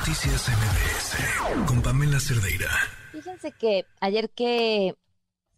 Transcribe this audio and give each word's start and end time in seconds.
Noticias 0.00 0.48
MBS 0.48 1.66
con 1.66 1.82
Pamela 1.82 2.18
Cerdeira. 2.20 2.70
Fíjense 3.12 3.52
que 3.52 3.84
ayer 4.00 4.30
que, 4.30 4.96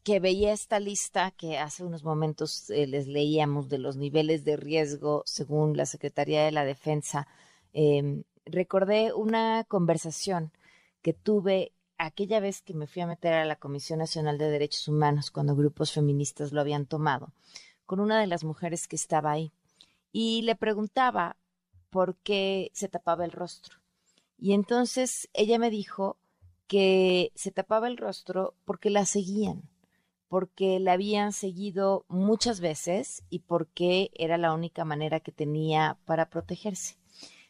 que 0.03 0.19
veía 0.19 0.53
esta 0.53 0.81
lista 0.81 1.31
que 1.31 1.59
hace 1.59 1.85
unos 1.85 2.03
momentos 2.03 2.69
eh, 2.71 2.89
les 2.89 3.07
leíamos 3.07 3.69
de 3.69 3.79
los 3.79 3.97
niveles 3.97 4.45
de 4.45 4.57
riesgo 4.57 5.23
según 5.27 5.77
la 5.77 5.87
Secretaría 5.87 6.45
de 6.45 6.51
la 6.51 6.65
Defensa, 6.65 7.29
em, 7.73 8.25
recordé 8.45 9.13
una 9.13 9.63
conversación 9.63 10.51
que 11.03 11.13
tuve 11.13 11.73
aquella 11.97 12.41
vez 12.41 12.63
que 12.63 12.75
me 12.75 12.89
fui 12.89 13.03
a 13.03 13.07
meter 13.07 13.35
a 13.35 13.45
la 13.45 13.55
Comisión 13.55 14.01
Nacional 14.01 14.39
de 14.39 14.51
Derechos 14.51 14.89
Humanos 14.89 15.31
cuando 15.31 15.55
grupos 15.55 15.93
feministas 15.93 16.51
lo 16.51 16.61
habían 16.61 16.87
tomado, 16.87 17.33
con 17.87 18.01
una 18.01 18.19
de 18.19 18.27
las 18.27 18.43
mujeres 18.43 18.89
que 18.89 18.97
estaba 18.97 19.31
ahí. 19.31 19.53
Y 20.11 20.43
le 20.43 20.57
preguntaba 20.57 21.37
por 21.91 22.17
qué 22.17 22.73
se 22.75 22.89
tapaba 22.89 23.25
el 23.25 23.31
rostro. 23.31 23.82
Y 24.43 24.55
entonces 24.55 25.29
ella 25.35 25.57
me 25.61 25.71
dijo 25.71 26.17
que 26.67 27.31
se 27.37 27.53
tapaba 27.53 27.87
el 27.87 27.97
rostro 27.97 28.57
porque 28.65 28.91
la 28.91 29.07
seguían, 29.07 29.71
porque 30.27 30.81
la 30.81 30.95
habían 30.95 31.33
seguido 31.33 32.05
muchas 32.09 32.59
veces 32.59 33.23
y 33.31 33.39
porque 33.39 34.11
era 34.15 34.39
la 34.39 34.53
única 34.53 34.85
manera 34.85 35.21
que 35.21 35.31
tenía 35.31 35.97
para 36.07 36.29
protegerse. 36.29 36.97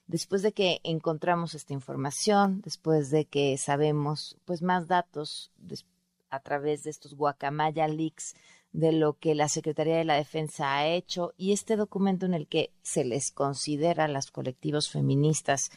Después 0.07 0.43
de 0.43 0.53
que 0.53 0.81
encontramos 0.85 1.55
esta 1.55 1.73
información, 1.73 2.61
después 2.61 3.09
de 3.09 3.25
que 3.25 3.57
sabemos 3.57 4.37
pues 4.45 4.61
más 4.61 4.87
datos 4.87 5.51
a 6.29 6.41
través 6.41 6.83
de 6.83 6.91
estos 6.91 7.15
guacamaya 7.15 7.89
leaks 7.89 8.35
de 8.73 8.93
lo 8.93 9.15
que 9.15 9.35
la 9.35 9.49
Secretaría 9.49 9.97
de 9.97 10.05
la 10.05 10.17
Defensa 10.17 10.77
ha 10.77 10.89
hecho 10.89 11.33
y 11.39 11.53
este 11.53 11.77
documento 11.77 12.27
en 12.27 12.35
el 12.35 12.47
que 12.49 12.71
se 12.83 13.07
les 13.07 13.31
considera 13.31 14.05
a 14.05 14.09
las 14.09 14.31
colectivos 14.31 14.91
feministas 14.91 15.71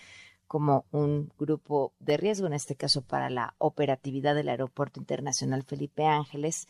como 0.55 0.85
un 0.93 1.33
grupo 1.37 1.91
de 1.99 2.15
riesgo, 2.15 2.47
en 2.47 2.53
este 2.53 2.77
caso 2.77 3.05
para 3.05 3.29
la 3.29 3.55
operatividad 3.57 4.35
del 4.35 4.47
Aeropuerto 4.47 5.01
Internacional 5.01 5.63
Felipe 5.63 6.05
Ángeles. 6.05 6.69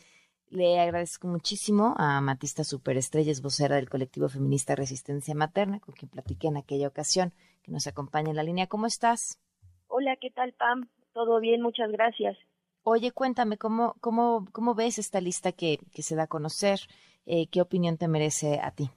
Le 0.50 0.80
agradezco 0.80 1.28
muchísimo 1.28 1.94
a 1.96 2.20
Matista 2.20 2.64
Superestrellas, 2.64 3.42
vocera 3.42 3.76
del 3.76 3.88
colectivo 3.88 4.28
feminista 4.28 4.74
Resistencia 4.74 5.36
Materna, 5.36 5.78
con 5.78 5.94
quien 5.94 6.10
platiqué 6.10 6.48
en 6.48 6.56
aquella 6.56 6.88
ocasión, 6.88 7.32
que 7.62 7.70
nos 7.70 7.86
acompaña 7.86 8.30
en 8.30 8.34
la 8.34 8.42
línea. 8.42 8.66
¿Cómo 8.66 8.86
estás? 8.86 9.38
Hola, 9.86 10.16
¿qué 10.20 10.32
tal, 10.32 10.52
Pam? 10.54 10.88
Todo 11.12 11.38
bien, 11.38 11.62
muchas 11.62 11.92
gracias. 11.92 12.36
Oye, 12.82 13.12
cuéntame, 13.12 13.56
¿cómo, 13.56 13.94
cómo, 14.00 14.48
cómo 14.50 14.74
ves 14.74 14.98
esta 14.98 15.20
lista 15.20 15.52
que, 15.52 15.78
que 15.92 16.02
se 16.02 16.16
da 16.16 16.24
a 16.24 16.26
conocer? 16.26 16.80
Eh, 17.24 17.46
¿Qué 17.52 17.60
opinión 17.60 17.98
te 17.98 18.08
merece 18.08 18.58
a 18.58 18.72
ti? 18.72 18.90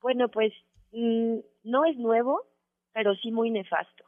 Bueno, 0.00 0.30
pues 0.30 0.54
mm, 0.92 1.40
no 1.64 1.84
es 1.84 1.98
nuevo, 1.98 2.48
pero 2.98 3.14
sí 3.14 3.30
muy 3.30 3.52
nefasto. 3.52 4.04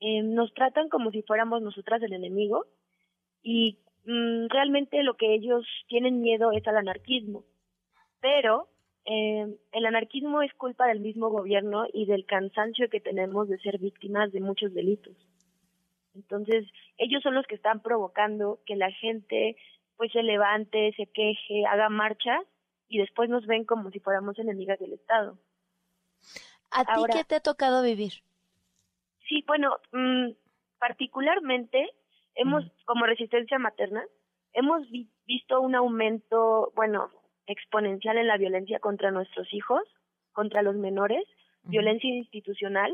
Eh, 0.00 0.24
nos 0.24 0.52
tratan 0.54 0.88
como 0.88 1.12
si 1.12 1.22
fuéramos 1.22 1.62
nosotras 1.62 2.02
el 2.02 2.12
enemigo 2.12 2.66
y 3.44 3.78
mm, 4.06 4.48
realmente 4.48 5.04
lo 5.04 5.14
que 5.14 5.32
ellos 5.32 5.64
tienen 5.86 6.20
miedo 6.20 6.50
es 6.50 6.66
al 6.66 6.78
anarquismo. 6.78 7.44
Pero 8.20 8.66
eh, 9.04 9.46
el 9.70 9.86
anarquismo 9.86 10.42
es 10.42 10.52
culpa 10.54 10.88
del 10.88 10.98
mismo 10.98 11.28
gobierno 11.28 11.86
y 11.92 12.06
del 12.06 12.26
cansancio 12.26 12.90
que 12.90 12.98
tenemos 12.98 13.48
de 13.48 13.58
ser 13.58 13.78
víctimas 13.78 14.32
de 14.32 14.40
muchos 14.40 14.74
delitos. 14.74 15.14
Entonces, 16.16 16.66
ellos 16.98 17.22
son 17.22 17.36
los 17.36 17.46
que 17.46 17.54
están 17.54 17.82
provocando 17.82 18.58
que 18.66 18.74
la 18.74 18.90
gente 18.90 19.56
pues 19.96 20.10
se 20.10 20.24
levante, 20.24 20.92
se 20.96 21.06
queje, 21.06 21.66
haga 21.70 21.88
marchas 21.88 22.40
y 22.88 22.98
después 22.98 23.30
nos 23.30 23.46
ven 23.46 23.64
como 23.64 23.92
si 23.92 24.00
fuéramos 24.00 24.36
enemigas 24.40 24.80
del 24.80 24.94
Estado. 24.94 25.38
¿A 26.72 26.84
ti 26.84 27.02
qué 27.12 27.24
te 27.24 27.36
ha 27.36 27.40
tocado 27.40 27.82
vivir? 27.82 28.12
Sí, 29.28 29.44
bueno, 29.46 29.76
mm, 29.92 30.30
particularmente 30.78 31.88
hemos, 32.34 32.64
como 32.84 33.06
resistencia 33.06 33.58
materna, 33.58 34.04
hemos 34.52 34.86
visto 35.26 35.60
un 35.60 35.74
aumento, 35.74 36.72
bueno, 36.74 37.10
exponencial 37.46 38.18
en 38.18 38.26
la 38.26 38.36
violencia 38.36 38.78
contra 38.78 39.10
nuestros 39.10 39.52
hijos, 39.52 39.82
contra 40.32 40.62
los 40.62 40.76
menores, 40.76 41.24
violencia 41.64 42.08
institucional. 42.08 42.92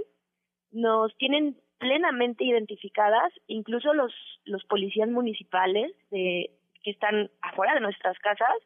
Nos 0.70 1.16
tienen 1.16 1.56
plenamente 1.78 2.44
identificadas, 2.44 3.32
incluso 3.46 3.94
los, 3.94 4.12
los 4.44 4.64
policías 4.64 5.08
municipales 5.08 5.92
de, 6.10 6.50
que 6.82 6.90
están 6.90 7.30
afuera 7.40 7.74
de 7.74 7.80
nuestras 7.80 8.18
casas, 8.18 8.56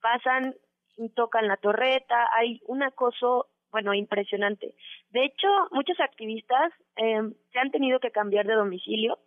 pasan, 0.00 0.54
tocan 1.14 1.48
la 1.48 1.56
torreta, 1.56 2.28
hay 2.36 2.60
un 2.66 2.82
acoso 2.82 3.46
bueno, 3.70 3.94
impresionante. 3.94 4.74
De 5.10 5.24
hecho, 5.24 5.48
muchos 5.72 5.98
activistas 6.00 6.72
eh, 6.96 7.20
se 7.52 7.58
han 7.58 7.70
tenido 7.70 8.00
que 8.00 8.10
cambiar 8.10 8.46
de 8.46 8.54
domicilio 8.54 9.18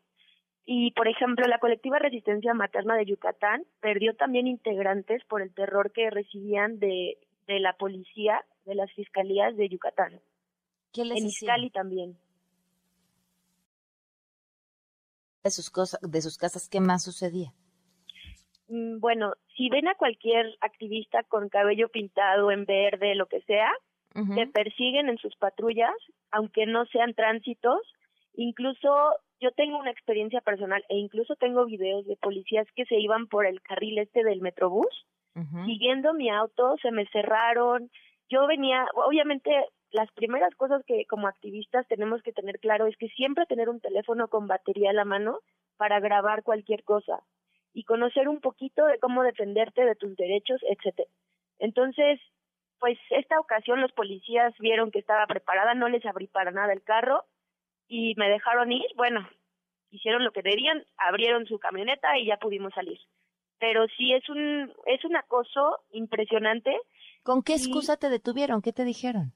y, 0.66 0.92
por 0.92 1.08
ejemplo, 1.08 1.48
la 1.48 1.60
colectiva 1.60 2.00
Resistencia 2.00 2.54
Materna 2.54 2.96
de 2.96 3.06
Yucatán 3.06 3.64
perdió 3.80 4.16
también 4.16 4.48
integrantes 4.48 5.24
por 5.26 5.42
el 5.42 5.54
terror 5.54 5.92
que 5.92 6.10
recibían 6.10 6.80
de, 6.80 7.18
de 7.48 7.60
la 7.60 7.74
policía, 7.74 8.44
de 8.66 8.76
las 8.76 8.92
fiscalías 8.94 9.56
de 9.58 9.70
Yucatán. 9.70 10.22
¿Qué 10.94 11.06
les 11.06 11.20
en 11.20 11.28
Izcali 11.28 11.70
también. 11.70 12.18
De 15.44 15.50
sus, 15.50 15.70
cosas, 15.72 16.00
de 16.02 16.22
sus 16.22 16.38
casas, 16.38 16.70
¿qué 16.70 16.80
más 16.80 17.04
sucedía? 17.04 17.54
Mm, 18.68 19.00
bueno, 19.00 19.34
si 19.58 19.70
ven 19.70 19.88
a 19.88 19.96
cualquier 19.96 20.46
activista 20.62 21.24
con 21.24 21.50
cabello 21.50 21.90
pintado 21.90 22.52
en 22.52 22.66
verde, 22.66 23.16
lo 23.16 23.26
que 23.26 23.42
sea, 23.42 23.72
te 24.14 24.48
persiguen 24.48 25.10
en 25.10 25.18
sus 25.18 25.36
patrullas, 25.38 25.96
aunque 26.32 26.66
no 26.66 26.86
sean 26.86 27.14
tránsitos. 27.14 27.82
Incluso 28.34 29.16
yo 29.40 29.52
tengo 29.52 29.78
una 29.78 29.92
experiencia 29.92 30.42
personal 30.42 30.84
e 30.90 30.98
incluso 30.98 31.36
tengo 31.36 31.66
videos 31.66 32.06
de 32.06 32.18
policías 32.18 32.68
que 32.76 32.86
se 32.86 33.00
iban 33.00 33.28
por 33.28 33.46
el 33.46 33.62
carril 33.62 33.98
este 33.98 34.24
del 34.24 34.42
Metrobús, 34.42 35.06
siguiendo 35.66 36.14
mi 36.14 36.30
auto, 36.30 36.76
se 36.82 36.92
me 36.92 37.08
cerraron. 37.08 37.90
Yo 38.30 38.48
venía, 38.48 38.86
obviamente 38.94 39.50
las 39.92 40.12
primeras 40.12 40.54
cosas 40.56 40.84
que 40.86 41.06
como 41.06 41.28
activistas 41.28 41.88
tenemos 41.88 42.22
que 42.22 42.32
tener 42.32 42.60
claro 42.60 42.88
es 42.88 42.96
que 42.98 43.10
siempre 43.10 43.46
tener 43.46 43.70
un 43.70 43.82
teléfono 43.82 44.30
con 44.30 44.48
batería 44.48 44.92
a 44.92 44.94
la 44.94 45.06
mano 45.06 45.40
para 45.78 46.00
grabar 46.00 46.44
cualquier 46.44 46.84
cosa 46.84 47.24
y 47.74 47.84
conocer 47.84 48.28
un 48.28 48.40
poquito 48.40 48.86
de 48.86 49.00
cómo 49.00 49.24
defenderte 49.24 49.84
de 49.86 49.96
tus 49.96 50.16
derechos, 50.16 50.62
etcétera. 50.70 51.10
Entonces, 51.60 52.20
pues 52.82 52.98
esta 53.12 53.40
ocasión 53.40 53.80
los 53.80 53.92
policías 53.92 54.54
vieron 54.58 54.90
que 54.90 54.98
estaba 54.98 55.28
preparada, 55.28 55.76
no 55.76 55.88
les 55.88 56.04
abrí 56.04 56.26
para 56.26 56.50
nada 56.50 56.74
el 56.74 56.82
carro 56.82 57.26
y 57.88 58.16
me 58.18 58.28
dejaron 58.28 58.72
ir. 58.72 58.88
Bueno, 58.96 59.30
hicieron 59.92 60.24
lo 60.24 60.32
que 60.32 60.42
debían, 60.42 60.84
abrieron 60.98 61.46
su 61.46 61.60
camioneta 61.60 62.18
y 62.18 62.26
ya 62.26 62.38
pudimos 62.38 62.74
salir. 62.74 62.98
Pero 63.60 63.86
sí 63.96 64.14
es 64.14 64.28
un 64.30 64.74
es 64.88 65.06
un 65.06 65.16
acoso 65.16 65.78
impresionante. 65.92 66.76
¿Con 67.22 67.44
qué 67.44 67.54
excusa 67.54 67.98
te 67.98 68.10
detuvieron? 68.10 68.64
¿Qué 68.64 68.74
te 68.74 68.84
dijeron? 68.84 69.32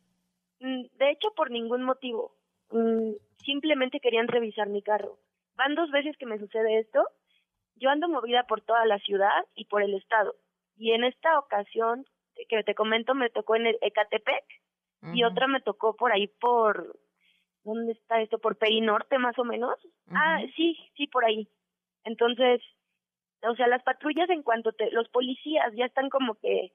Mm, 0.59 0.85
de 0.97 1.11
hecho, 1.11 1.29
por 1.35 1.51
ningún 1.51 1.84
motivo. 1.84 2.34
Mm, 2.72 3.11
simplemente 3.45 4.00
querían 4.00 4.28
revisar 4.28 4.69
mi 4.69 4.81
carro. 4.81 5.19
Van 5.53 5.75
dos 5.75 5.91
veces 5.91 6.17
que 6.17 6.25
me 6.25 6.39
sucede 6.39 6.79
esto. 6.79 7.07
Yo 7.75 7.91
ando 7.91 8.09
movida 8.09 8.47
por 8.47 8.61
toda 8.61 8.88
la 8.88 8.97
ciudad 8.97 9.45
y 9.53 9.66
por 9.66 9.84
el 9.84 9.94
estado. 9.94 10.34
Y 10.78 10.94
en 10.94 11.03
esta 11.03 11.38
ocasión 11.38 12.07
que 12.50 12.63
te 12.63 12.75
comento 12.75 13.16
me 13.16 13.29
tocó 13.29 13.56
en 13.56 13.68
Ecatepec 13.81 14.44
y 15.13 15.23
otra 15.23 15.47
me 15.47 15.62
tocó 15.62 15.96
por 15.96 16.12
ahí 16.12 16.28
por 16.28 16.97
¿dónde 17.66 17.94
está 17.94 18.22
esto? 18.22 18.40
Por 18.40 18.57
Perinorte 18.57 19.18
más 19.18 19.38
o 19.38 19.44
menos. 19.44 19.75
Ah, 20.12 20.40
sí, 20.56 20.78
sí, 20.96 21.07
por 21.07 21.25
ahí. 21.25 21.47
Entonces, 22.03 22.62
o 23.41 23.56
sea, 23.56 23.68
las 23.68 23.84
patrullas 23.84 24.29
en 24.29 24.44
cuanto 24.44 24.72
te 24.72 24.90
los 24.91 25.09
policías 25.09 25.73
ya 25.75 25.85
están 25.85 26.09
como 26.09 26.35
que 26.35 26.72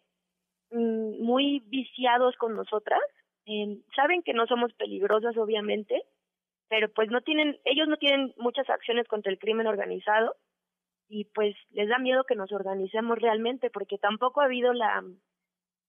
mm, 0.73 1.23
muy 1.23 1.61
viciados 1.67 2.37
con 2.37 2.57
nosotras. 2.57 3.01
Eh, 3.47 3.79
saben 3.97 4.23
que 4.23 4.35
no 4.35 4.47
somos 4.47 4.73
peligrosas 4.75 5.37
obviamente, 5.37 6.03
pero 6.69 6.89
pues 6.93 7.11
no 7.11 7.21
tienen 7.23 7.59
ellos 7.65 7.89
no 7.89 7.97
tienen 7.97 8.35
muchas 8.37 8.69
acciones 8.69 9.09
contra 9.09 9.33
el 9.33 9.39
crimen 9.39 9.67
organizado 9.67 10.37
y 11.09 11.25
pues 11.25 11.57
les 11.71 11.89
da 11.89 11.99
miedo 11.99 12.25
que 12.25 12.37
nos 12.37 12.53
organicemos 12.53 13.19
realmente 13.19 13.71
porque 13.71 13.99
tampoco 13.99 14.41
ha 14.41 14.45
habido 14.45 14.73
la 14.73 15.03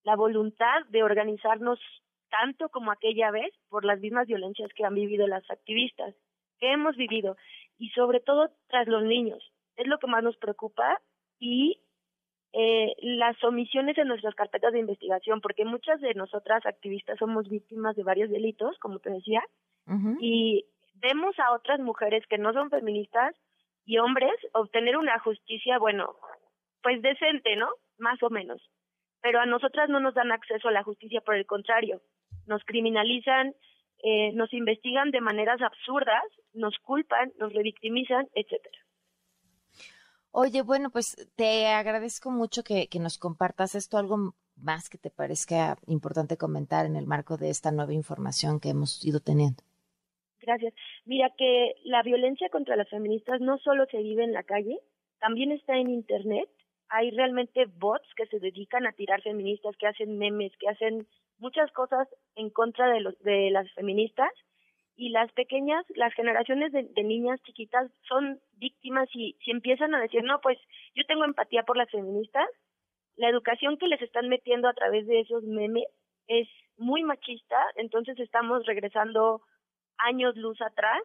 la 0.03 0.15
voluntad 0.15 0.85
de 0.89 1.03
organizarnos 1.03 1.79
tanto 2.29 2.69
como 2.69 2.91
aquella 2.91 3.29
vez 3.29 3.53
por 3.69 3.85
las 3.85 3.99
mismas 3.99 4.27
violencias 4.27 4.71
que 4.73 4.85
han 4.85 4.95
vivido 4.95 5.27
las 5.27 5.49
activistas, 5.51 6.15
que 6.59 6.71
hemos 6.71 6.95
vivido, 6.95 7.35
y 7.77 7.89
sobre 7.89 8.19
todo 8.19 8.49
tras 8.67 8.87
los 8.87 9.03
niños. 9.03 9.43
Es 9.75 9.87
lo 9.87 9.97
que 9.97 10.07
más 10.07 10.23
nos 10.23 10.37
preocupa 10.37 10.99
y 11.39 11.81
eh, 12.53 12.93
las 13.01 13.41
omisiones 13.43 13.97
en 13.97 14.07
nuestras 14.07 14.35
carpetas 14.35 14.73
de 14.73 14.79
investigación, 14.79 15.41
porque 15.41 15.65
muchas 15.65 15.99
de 16.01 16.13
nosotras 16.13 16.65
activistas 16.65 17.17
somos 17.19 17.49
víctimas 17.49 17.95
de 17.95 18.03
varios 18.03 18.29
delitos, 18.29 18.77
como 18.79 18.99
te 18.99 19.09
decía, 19.09 19.41
y 20.21 20.65
vemos 20.95 21.37
a 21.39 21.53
otras 21.53 21.79
mujeres 21.79 22.25
que 22.27 22.37
no 22.37 22.53
son 22.53 22.69
feministas 22.69 23.35
y 23.85 23.97
hombres 23.97 24.31
obtener 24.53 24.95
una 24.95 25.19
justicia, 25.19 25.79
bueno, 25.79 26.15
pues 26.81 27.01
decente, 27.01 27.55
¿no? 27.57 27.67
Más 27.97 28.21
o 28.23 28.29
menos 28.29 28.61
pero 29.21 29.39
a 29.39 29.45
nosotras 29.45 29.89
no 29.89 29.99
nos 29.99 30.13
dan 30.13 30.31
acceso 30.31 30.67
a 30.67 30.71
la 30.71 30.83
justicia, 30.83 31.21
por 31.21 31.35
el 31.35 31.45
contrario, 31.45 32.01
nos 32.45 32.63
criminalizan, 32.65 33.53
eh, 34.03 34.31
nos 34.33 34.51
investigan 34.53 35.11
de 35.11 35.21
maneras 35.21 35.61
absurdas, 35.61 36.23
nos 36.53 36.77
culpan, 36.79 37.31
nos 37.37 37.53
revictimizan, 37.53 38.27
etcétera. 38.33 38.77
Oye, 40.31 40.61
bueno, 40.61 40.89
pues 40.89 41.15
te 41.35 41.67
agradezco 41.67 42.31
mucho 42.31 42.63
que, 42.63 42.87
que, 42.87 42.99
nos 42.99 43.17
compartas 43.17 43.75
esto, 43.75 43.97
algo 43.97 44.33
más 44.55 44.89
que 44.89 44.97
te 44.97 45.09
parezca 45.09 45.75
importante 45.87 46.37
comentar 46.37 46.85
en 46.85 46.95
el 46.95 47.05
marco 47.05 47.37
de 47.37 47.49
esta 47.49 47.71
nueva 47.71 47.93
información 47.93 48.59
que 48.59 48.69
hemos 48.69 49.03
ido 49.05 49.19
teniendo. 49.19 49.61
Gracias. 50.39 50.73
Mira 51.05 51.29
que 51.37 51.73
la 51.83 52.01
violencia 52.01 52.49
contra 52.49 52.75
las 52.75 52.89
feministas 52.89 53.41
no 53.41 53.57
solo 53.59 53.85
se 53.91 54.01
vive 54.01 54.23
en 54.23 54.33
la 54.33 54.43
calle, 54.43 54.79
también 55.19 55.51
está 55.51 55.77
en 55.77 55.89
Internet. 55.89 56.49
Hay 56.91 57.11
realmente 57.11 57.65
bots 57.65 58.07
que 58.15 58.27
se 58.27 58.39
dedican 58.39 58.85
a 58.85 58.91
tirar 58.91 59.21
feministas, 59.21 59.75
que 59.77 59.87
hacen 59.87 60.17
memes, 60.17 60.51
que 60.57 60.69
hacen 60.69 61.07
muchas 61.39 61.71
cosas 61.71 62.07
en 62.35 62.49
contra 62.49 62.87
de, 62.91 63.15
de 63.21 63.49
las 63.49 63.71
feministas. 63.73 64.31
Y 64.95 65.09
las 65.09 65.31
pequeñas, 65.31 65.83
las 65.95 66.13
generaciones 66.13 66.71
de, 66.71 66.83
de 66.83 67.03
niñas 67.03 67.41
chiquitas 67.43 67.89
son 68.07 68.39
víctimas 68.57 69.09
y 69.13 69.35
si 69.43 69.51
empiezan 69.51 69.95
a 69.95 70.01
decir, 70.01 70.21
no, 70.23 70.39
pues 70.41 70.59
yo 70.93 71.03
tengo 71.07 71.25
empatía 71.25 71.63
por 71.63 71.77
las 71.77 71.89
feministas, 71.89 72.47
la 73.15 73.29
educación 73.29 73.77
que 73.77 73.87
les 73.87 74.01
están 74.01 74.29
metiendo 74.29 74.67
a 74.67 74.73
través 74.73 75.07
de 75.07 75.21
esos 75.21 75.43
memes 75.43 75.85
es 76.27 76.47
muy 76.77 77.03
machista, 77.03 77.57
entonces 77.75 78.19
estamos 78.19 78.65
regresando 78.65 79.41
años 79.97 80.35
luz 80.35 80.59
atrás. 80.61 81.01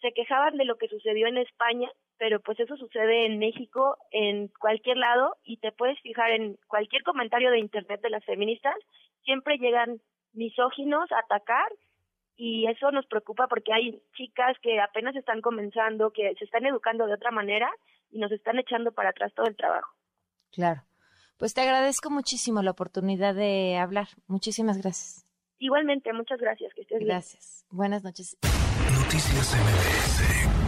Se 0.00 0.12
quejaban 0.12 0.56
de 0.56 0.64
lo 0.64 0.76
que 0.76 0.88
sucedió 0.88 1.26
en 1.26 1.38
España, 1.38 1.88
pero 2.18 2.40
pues 2.40 2.58
eso 2.60 2.76
sucede 2.76 3.26
en 3.26 3.38
México, 3.38 3.96
en 4.10 4.48
cualquier 4.60 4.96
lado, 4.96 5.36
y 5.44 5.58
te 5.58 5.72
puedes 5.72 5.98
fijar 6.00 6.30
en 6.30 6.58
cualquier 6.68 7.02
comentario 7.02 7.50
de 7.50 7.58
internet 7.58 8.00
de 8.02 8.10
las 8.10 8.24
feministas, 8.24 8.74
siempre 9.24 9.58
llegan 9.58 10.00
misóginos 10.32 11.10
a 11.12 11.20
atacar 11.20 11.70
y 12.36 12.66
eso 12.66 12.90
nos 12.90 13.06
preocupa 13.06 13.46
porque 13.46 13.72
hay 13.72 14.02
chicas 14.16 14.56
que 14.62 14.80
apenas 14.80 15.14
están 15.16 15.40
comenzando, 15.40 16.10
que 16.10 16.34
se 16.38 16.44
están 16.44 16.66
educando 16.66 17.06
de 17.06 17.14
otra 17.14 17.30
manera 17.30 17.70
y 18.10 18.18
nos 18.18 18.32
están 18.32 18.58
echando 18.58 18.92
para 18.92 19.10
atrás 19.10 19.32
todo 19.34 19.46
el 19.46 19.56
trabajo. 19.56 19.92
Claro. 20.50 20.82
Pues 21.38 21.54
te 21.54 21.60
agradezco 21.60 22.10
muchísimo 22.10 22.62
la 22.62 22.70
oportunidad 22.70 23.34
de 23.34 23.76
hablar. 23.76 24.08
Muchísimas 24.26 24.78
gracias. 24.78 25.26
Igualmente, 25.58 26.12
muchas 26.12 26.40
gracias. 26.40 26.72
Que 26.74 26.82
estés 26.82 27.00
gracias. 27.00 27.66
Buenas 27.70 28.04
noches. 28.04 28.36
Noticias 28.42 29.54
MBS 29.54 30.63